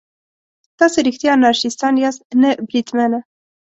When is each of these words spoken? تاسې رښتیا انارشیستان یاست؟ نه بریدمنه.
تاسې 0.79 0.99
رښتیا 1.07 1.31
انارشیستان 1.35 1.93
یاست؟ 2.03 2.21
نه 2.41 2.49
بریدمنه. 2.67 3.19